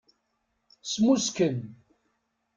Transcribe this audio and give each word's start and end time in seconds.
Smusken. 0.91 1.55